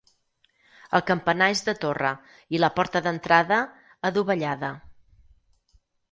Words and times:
El 0.99 1.01
campanar 1.09 1.49
és 1.55 1.59
de 1.67 1.73
torre, 1.83 2.13
i 2.57 2.61
la 2.63 2.69
porta 2.77 3.01
d'entrada, 3.07 3.59
adovellada. 4.09 4.71